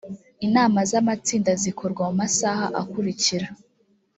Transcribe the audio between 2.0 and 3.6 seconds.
mu masaha akurikira